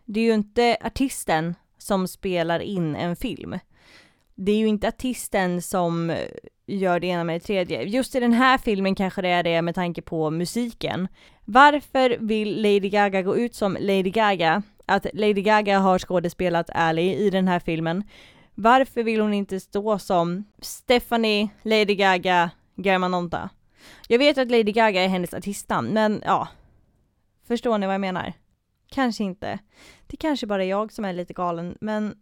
[0.05, 3.59] det är ju inte artisten som spelar in en film
[4.37, 6.27] det är ju inte artisten som eh,
[6.67, 7.83] gör det ena med det tredje.
[7.83, 11.07] Just i den här filmen kanske det är det med tanke på musiken.
[11.45, 14.63] Varför vill Lady Gaga gå ut som Lady Gaga?
[14.85, 18.03] Att Lady Gaga har skådespelat Ally i den här filmen.
[18.55, 23.49] Varför vill hon inte stå som Stephanie Lady Gaga Germanonta?
[24.07, 26.47] Jag vet att Lady Gaga är hennes artistnamn, men ja.
[27.47, 28.33] Förstår ni vad jag menar?
[28.89, 29.59] Kanske inte.
[30.07, 32.15] Det kanske bara är jag som är lite galen, men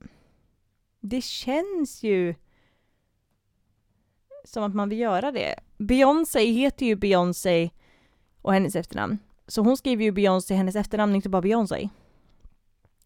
[1.05, 2.35] det känns ju
[4.43, 5.55] som att man vill göra det.
[5.77, 7.69] Beyoncé heter ju Beyoncé
[8.41, 9.17] och hennes efternamn.
[9.47, 11.89] Så hon skriver ju Beyoncé, hennes efternamn, inte bara Beyoncé.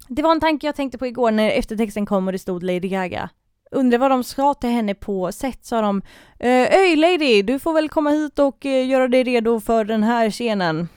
[0.07, 2.89] Det var en tanke jag tänkte på igår när eftertexten kom och det stod Lady
[2.89, 3.29] Gaga.
[3.71, 6.01] Undrar vad de sa till henne på set, sa de
[6.39, 10.03] eh, Öj lady, du får väl komma hit och eh, göra dig redo för den
[10.03, 10.87] här scenen.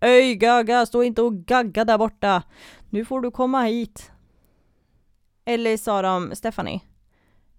[0.00, 2.42] Öj Gaga, stå inte och gagga där borta.
[2.90, 4.10] Nu får du komma hit.
[5.48, 6.80] Eller sa de Stephanie?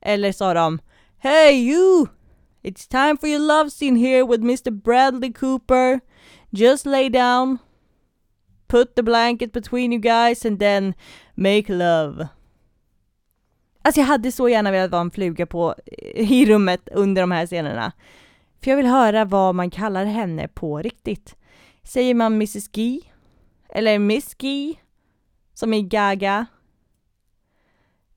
[0.02, 0.80] Eller sa de
[1.18, 2.08] Hey you!
[2.62, 6.00] It's time for your love scene here with Mr Bradley Cooper.
[6.52, 7.58] Just lay down.
[8.68, 10.94] Put the blanket between you guys and then
[11.36, 12.28] make love.
[13.82, 17.32] Alltså jag hade så gärna velat vara en fluga på eh, i rummet under de
[17.32, 17.92] här scenerna.
[18.64, 21.36] För jag vill höra vad man kallar henne på riktigt.
[21.84, 23.02] Säger man Mrs Gee?
[23.70, 24.76] Eller Miss Gee?
[25.54, 26.46] Som i Gaga?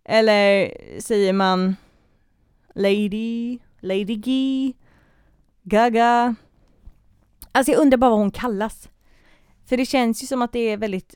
[0.04, 1.76] Eller säger man
[2.74, 4.72] Lady, Lady G,
[5.62, 6.34] Gaga?
[7.52, 8.88] Alltså jag undrar bara vad hon kallas.
[9.68, 11.14] För det känns ju som att det är väldigt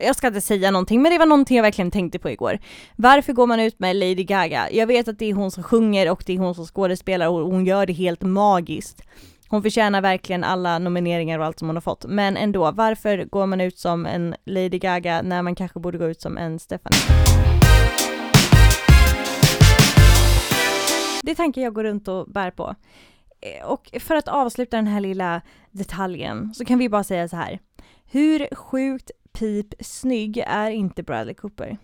[0.00, 2.58] jag ska inte säga någonting, men det var någonting jag verkligen tänkte på igår.
[2.96, 4.70] Varför går man ut med Lady Gaga?
[4.70, 7.50] Jag vet att det är hon som sjunger och det är hon som skådespelar och
[7.50, 9.02] hon gör det helt magiskt.
[9.48, 12.04] Hon förtjänar verkligen alla nomineringar och allt som hon har fått.
[12.08, 16.06] Men ändå, varför går man ut som en Lady Gaga när man kanske borde gå
[16.06, 17.67] ut som en Stephanie?
[21.28, 22.74] Det är tanken jag går runt och bär på.
[23.40, 27.36] Eh, och för att avsluta den här lilla detaljen så kan vi bara säga så
[27.36, 27.58] här.
[28.04, 31.78] Hur sjukt pip snygg är inte Bradley Cooper?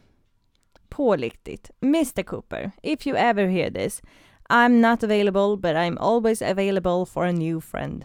[0.88, 1.70] Pålitligt.
[1.80, 4.02] Mr Cooper, if you ever hear this,
[4.48, 8.04] I'm not available but I'm always available for a new friend.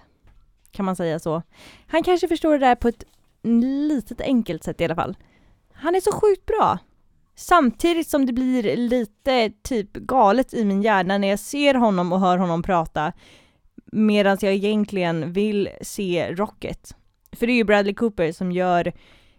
[0.71, 1.41] Kan man säga så?
[1.88, 3.04] Han kanske förstår det där på ett
[3.43, 5.17] litet enkelt sätt i alla fall.
[5.73, 6.80] Han är så sjukt bra.
[7.39, 12.19] Samtidigt som det blir lite typ galet i min hjärna när jag ser honom och
[12.19, 13.13] hör honom prata
[13.91, 16.95] medan jag egentligen vill se Rocket.
[17.32, 18.93] För det är ju Bradley Cooper som gör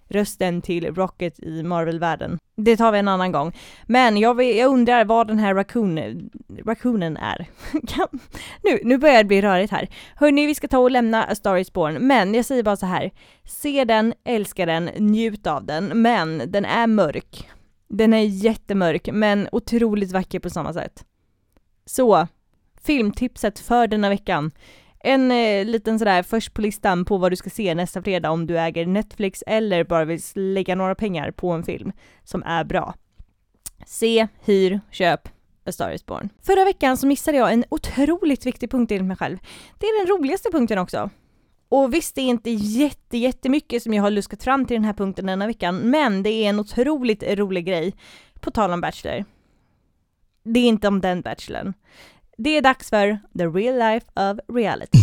[0.08, 2.38] rösten till Rocket i Marvel-världen.
[2.56, 3.56] Det tar vi en annan gång.
[3.86, 6.30] Men jag, vill, jag undrar vad den här raccoon,
[6.64, 7.46] raccoonen är.
[8.62, 9.88] nu, nu börjar det bli rörigt här.
[10.14, 12.86] Hörni, vi ska ta och lämna A Star Is Born, men jag säger bara så
[12.86, 13.10] här.
[13.44, 17.50] Se den, älska den, njut av den, men den är mörk.
[17.90, 21.05] Den är jättemörk, men otroligt vacker på samma sätt.
[21.85, 22.26] Så,
[22.83, 24.50] filmtipset för denna veckan.
[25.00, 28.46] En eh, liten sådär först på listan på vad du ska se nästa fredag om
[28.46, 31.92] du äger Netflix eller bara vill lägga några pengar på en film
[32.24, 32.94] som är bra.
[33.87, 35.29] Se, hyr, köp
[35.66, 36.29] A Star Is Born.
[36.42, 39.38] Förra veckan så missade jag en otroligt viktig punkt enligt mig själv.
[39.79, 41.11] Det är den roligaste punkten också.
[41.70, 44.92] Och visst, det är inte jätte, jättemycket som jag har luskat fram till den här
[44.92, 47.94] punkten denna veckan, men det är en otroligt rolig grej.
[48.40, 49.24] På tal om Bachelor.
[50.44, 51.74] Det är inte om den Bachelorn.
[52.38, 54.98] Det är dags för The Real Life of Reality.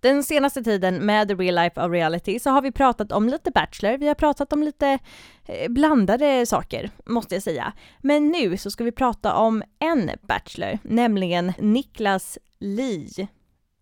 [0.00, 3.50] Den senaste tiden med The Real Life of Reality så har vi pratat om lite
[3.50, 4.98] Bachelor, vi har pratat om lite
[5.46, 7.72] eh, blandade saker, måste jag säga.
[7.98, 13.28] Men nu så ska vi prata om en Bachelor, nämligen Niklas Li.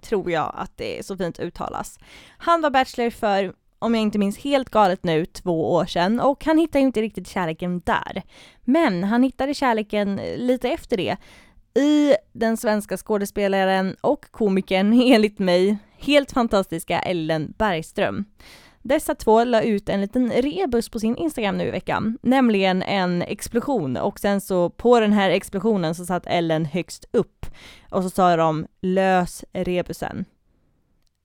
[0.02, 1.98] Tror jag att det är så fint uttalas.
[2.38, 6.44] Han var Bachelor för, om jag inte minns helt galet nu, två år sedan och
[6.44, 8.22] han hittade inte riktigt kärleken där.
[8.64, 11.16] Men han hittade kärleken eh, lite efter det
[11.76, 18.24] i den svenska skådespelaren och komikern, enligt mig, helt fantastiska Ellen Bergström.
[18.82, 23.22] Dessa två la ut en liten rebus på sin Instagram nu i veckan, nämligen en
[23.22, 27.46] explosion och sen så på den här explosionen så satt Ellen högst upp
[27.90, 30.24] och så sa de lös rebusen.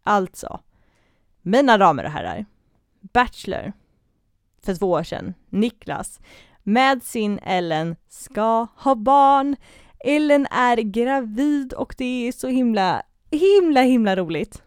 [0.03, 0.59] Alltså,
[1.41, 2.45] mina damer och herrar,
[3.13, 3.73] Bachelor
[4.65, 6.19] för två år sedan, Niklas,
[6.63, 9.55] med sin Ellen ska ha barn.
[10.05, 14.63] Ellen är gravid och det är så himla, himla, himla roligt.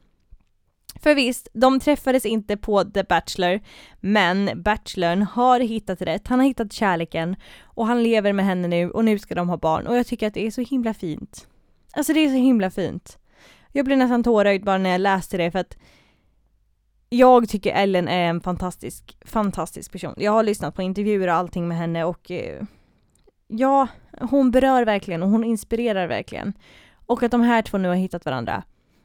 [1.05, 3.61] För visst, de träffades inte på The Bachelor,
[4.01, 8.91] men Bachelorn har hittat rätt, han har hittat kärleken och han lever med henne nu
[8.91, 11.49] och nu ska de ha barn och jag tycker att det är så himla fint.
[11.93, 13.19] Alltså det är så himla fint.
[13.73, 15.77] Jag blev nästan tårögd bara när jag läste det för att
[17.09, 20.15] jag tycker Ellen är en fantastisk, fantastisk person.
[20.17, 22.63] Jag har lyssnat på intervjuer och allting med henne och eh,
[23.49, 23.89] ja,
[24.21, 26.53] hon berör verkligen och hon inspirerar verkligen.
[27.07, 28.63] Och att de här två nu har hittat varandra,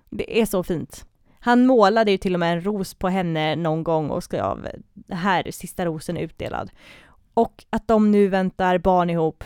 [0.09, 1.05] det är så fint.
[1.39, 4.67] Han målade ju till och med en ros på henne någon gång och skrev
[5.09, 6.71] här, sista rosen är utdelad.
[7.33, 9.43] Och att de nu väntar barn ihop.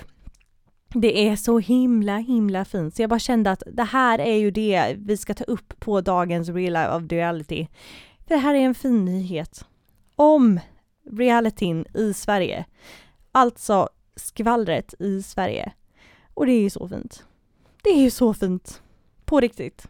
[0.93, 2.95] Det är så himla, himla fint.
[2.95, 6.01] Så jag bara kände att det här är ju det vi ska ta upp på
[6.01, 7.67] dagens Real Life of Duality.
[8.27, 9.65] För det här är en fin nyhet.
[10.15, 10.59] Om
[11.11, 12.65] realityn i Sverige.
[13.31, 15.73] Alltså skvallret i Sverige.
[16.33, 17.25] Och det är ju så fint.
[17.83, 18.81] Det är ju så fint.
[19.25, 19.87] På riktigt.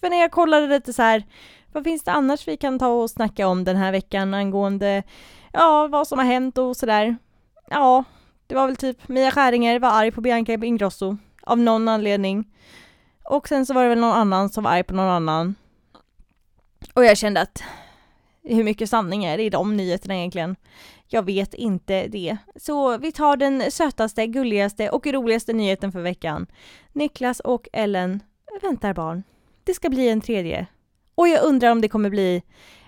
[0.00, 1.24] För när jag kollade lite så här,
[1.72, 5.02] vad finns det annars vi kan ta och snacka om den här veckan angående,
[5.52, 7.16] ja, vad som har hänt och sådär.
[7.70, 8.04] Ja,
[8.46, 12.44] det var väl typ Mia Skäringer var arg på Bianca Ingrosso av någon anledning.
[13.24, 15.54] Och sen så var det väl någon annan som var arg på någon annan.
[16.94, 17.62] Och jag kände att
[18.42, 20.56] hur mycket sanning är det i de nyheterna egentligen?
[21.08, 22.36] Jag vet inte det.
[22.56, 26.46] Så vi tar den sötaste, gulligaste och roligaste nyheten för veckan.
[26.92, 28.22] Niklas och Ellen
[28.62, 29.22] väntar barn.
[29.66, 30.66] Det ska bli en tredje.
[31.14, 32.42] Och jag undrar om det kommer bli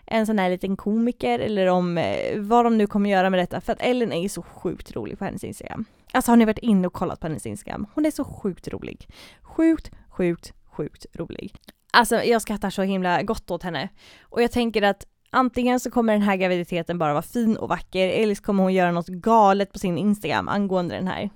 [0.06, 3.60] en sån här liten komiker eller om eh, vad de nu kommer göra med detta
[3.60, 5.84] för att Ellen är så sjukt rolig på hennes Instagram.
[6.12, 7.86] Alltså har ni varit inne och kollat på hennes Instagram?
[7.94, 9.08] Hon är så sjukt rolig.
[9.42, 11.54] Sjukt, sjukt, sjukt rolig.
[11.92, 13.88] Alltså jag skrattar så himla gott åt henne.
[14.22, 18.08] Och jag tänker att antingen så kommer den här graviditeten bara vara fin och vacker
[18.08, 21.30] eller så kommer hon göra något galet på sin Instagram angående den här.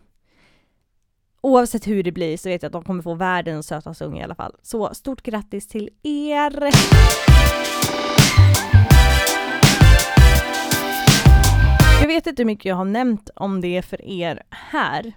[1.45, 4.25] Oavsett hur det blir så vet jag att de kommer få världens sötaste unge i
[4.25, 4.57] alla fall.
[4.63, 6.71] Så stort grattis till er!
[12.01, 15.13] Jag vet inte hur mycket jag har nämnt om det för er här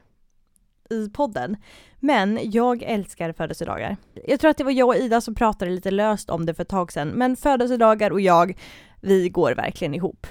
[0.90, 1.58] i podden.
[2.00, 3.98] Men jag älskar födelsedagar.
[4.28, 6.64] Jag tror att det var jag och Ida som pratade lite löst om det för
[6.64, 8.58] ett tag sedan, men födelsedagar och jag,
[9.02, 10.28] vi går verkligen ihop.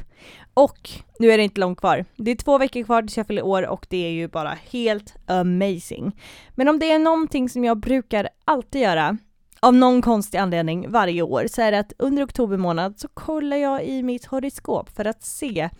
[0.54, 2.04] Och nu är det inte långt kvar.
[2.16, 5.14] Det är två veckor kvar tills jag fyller år och det är ju bara helt
[5.26, 6.20] amazing.
[6.54, 9.18] Men om det är någonting som jag brukar alltid göra,
[9.60, 13.56] av någon konstig anledning varje år, så är det att under oktober månad så kollar
[13.56, 15.70] jag i mitt horoskop för att se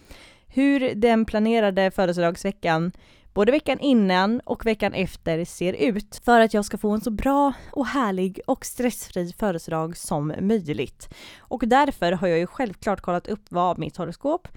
[0.47, 2.93] hur den planerade födelsedagsveckan
[3.35, 7.11] både veckan innan och veckan efter ser ut för att jag ska få en så
[7.11, 11.15] bra och härlig och stressfri födelsedag som möjligt.
[11.39, 14.49] Och därför har jag ju självklart kollat upp vad mitt horoskop,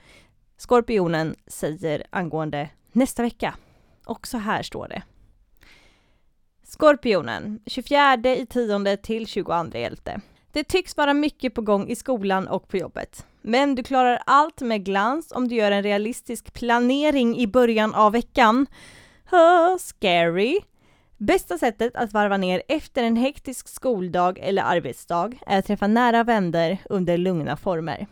[0.57, 3.55] Skorpionen, säger angående nästa vecka.
[4.05, 5.03] Och så här står det.
[6.63, 10.21] Skorpionen, 24 i 10 till 22 11.
[10.51, 13.25] Det tycks vara mycket på gång i skolan och på jobbet.
[13.49, 18.11] Men du klarar allt med glans om du gör en realistisk planering i början av
[18.11, 18.67] veckan.
[19.31, 20.59] Oh, scary!
[21.17, 26.23] Bästa sättet att varva ner efter en hektisk skoldag eller arbetsdag är att träffa nära
[26.23, 28.07] vänner under lugna former.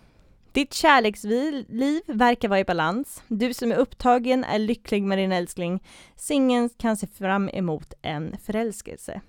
[0.51, 3.23] Ditt kärleksliv verkar vara i balans.
[3.27, 5.83] Du som är upptagen är lycklig med din älskling.
[6.15, 9.21] Singeln kan se fram emot en förälskelse.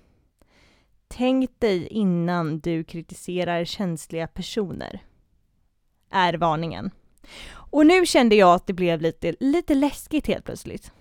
[1.07, 5.01] Tänk dig innan du kritiserar känsliga personer.
[6.11, 6.91] Är varningen.
[7.71, 10.91] Och nu kände jag att det blev lite, lite läskigt helt plötsligt.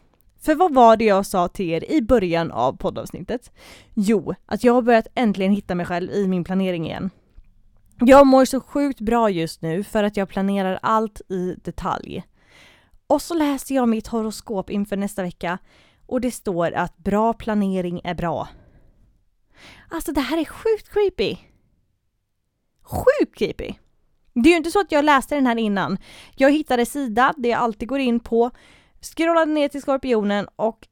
[0.40, 3.52] För vad var det jag sa till er i början av poddavsnittet?
[3.94, 7.10] Jo, att jag har börjat äntligen hitta mig själv i min planering igen.
[8.00, 12.22] Jag mår så sjukt bra just nu för att jag planerar allt i detalj.
[13.06, 15.58] Och så läser jag mitt horoskop inför nästa vecka
[16.06, 18.48] och det står att bra planering är bra.
[19.88, 21.36] Alltså det här är sjukt creepy.
[22.82, 23.74] Sjukt creepy!
[24.42, 25.98] Det är ju inte så att jag läste den här innan.
[26.34, 28.50] Jag hittade sida det jag alltid går in på,
[29.00, 30.88] scrollade ner till Skorpionen och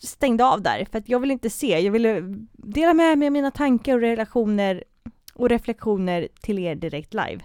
[0.00, 1.80] stängde av där för att jag ville inte se.
[1.80, 4.84] Jag ville dela med mig av mina tankar och relationer
[5.34, 7.40] och reflektioner till er direkt live.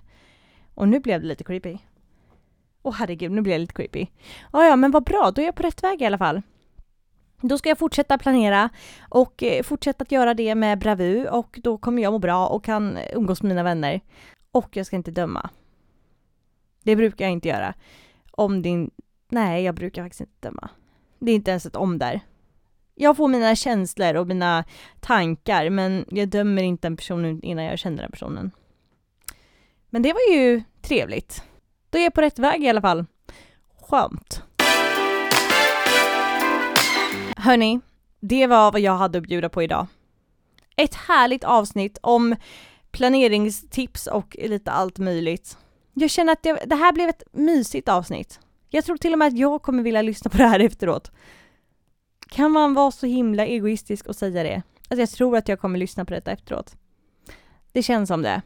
[0.74, 1.78] Och nu blev det lite creepy.
[2.82, 4.08] Åh oh, herregud, nu blev jag lite creepy.
[4.54, 6.42] Ja, ja, men vad bra, då är jag på rätt väg i alla fall.
[7.42, 8.70] Då ska jag fortsätta planera
[9.10, 12.64] och eh, fortsätta att göra det med bravur och då kommer jag må bra och
[12.64, 14.02] kan umgås med mina vänner.
[14.56, 15.50] Och jag ska inte döma.
[16.84, 17.74] Det brukar jag inte göra.
[18.32, 18.92] Om din...
[19.30, 20.70] Nej, jag brukar faktiskt inte döma.
[21.20, 22.20] Det är inte ens ett om där.
[22.94, 24.64] Jag får mina känslor och mina
[25.00, 28.52] tankar men jag dömer inte en person innan jag känner den personen.
[29.90, 31.44] Men det var ju trevligt.
[31.90, 33.06] Då är jag på rätt väg i alla fall.
[33.82, 34.44] Skönt.
[37.38, 37.80] Hörni,
[38.20, 39.88] det var vad jag hade att bjuda på idag.
[40.76, 42.36] Ett härligt avsnitt om
[42.96, 45.58] planeringstips och lite allt möjligt.
[45.94, 48.40] Jag känner att det, det här blev ett mysigt avsnitt.
[48.70, 51.12] Jag tror till och med att jag kommer vilja lyssna på det här efteråt.
[52.30, 54.62] Kan man vara så himla egoistisk och säga det?
[54.90, 56.76] Alltså jag tror att jag kommer lyssna på detta efteråt.
[57.72, 58.42] Det känns som det.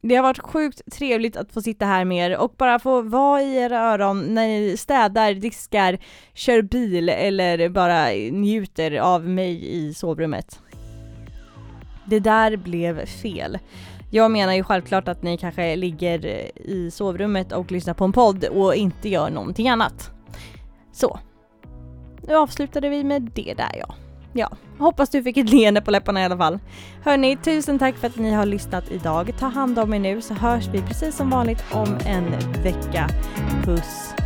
[0.00, 3.42] Det har varit sjukt trevligt att få sitta här med er och bara få vara
[3.42, 5.98] i era öron när ni städar, diskar,
[6.34, 10.60] kör bil eller bara njuter av mig i sovrummet.
[12.08, 13.58] Det där blev fel.
[14.10, 18.12] Jag menar ju självklart att ni kanske ligger eh, i sovrummet och lyssnar på en
[18.12, 20.10] podd och inte gör någonting annat.
[20.92, 21.18] Så,
[22.28, 23.94] nu avslutade vi med det där ja.
[24.32, 26.58] Ja, hoppas du fick ett leende på läpparna i alla fall.
[27.04, 29.32] Hörni, tusen tack för att ni har lyssnat idag.
[29.38, 32.30] Ta hand om er nu så hörs vi precis som vanligt om en
[32.62, 33.08] vecka.
[33.64, 34.17] Puss!